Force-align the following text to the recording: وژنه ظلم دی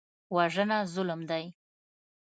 وژنه 0.35 0.79
ظلم 0.93 1.21
دی 1.29 1.45